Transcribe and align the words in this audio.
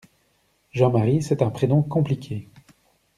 Jean-Marie 0.71 1.21
c'est 1.21 1.43
un 1.43 1.51
prénom 1.51 1.83
compliqué. 1.83 2.49